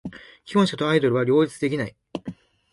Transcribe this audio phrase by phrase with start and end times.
[0.45, 1.95] 既婚者とアイドルは両立できない。